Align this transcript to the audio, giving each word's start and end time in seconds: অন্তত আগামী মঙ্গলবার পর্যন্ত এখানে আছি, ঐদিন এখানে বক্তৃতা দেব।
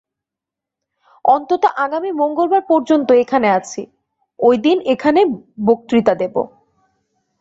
অন্তত 1.25 1.63
আগামী 1.77 2.11
মঙ্গলবার 2.11 2.63
পর্যন্ত 2.69 3.09
এখানে 3.13 3.47
আছি, 3.49 3.81
ঐদিন 4.39 4.77
এখানে 4.85 5.21
বক্তৃতা 5.65 6.13
দেব। 6.15 6.35